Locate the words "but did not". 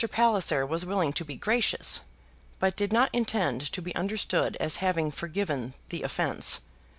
2.57-3.11